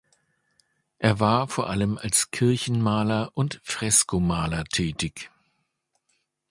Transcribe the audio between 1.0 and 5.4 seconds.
war vor allem als Kirchenmaler und Fresko-Maler tätig.